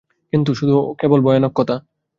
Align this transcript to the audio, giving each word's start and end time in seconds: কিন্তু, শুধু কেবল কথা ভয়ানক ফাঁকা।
কিন্তু, 0.33 0.51
শুধু 0.53 0.75
কেবল 0.99 1.19
কথা 1.19 1.25
ভয়ানক 1.25 1.51
ফাঁকা। 1.57 1.75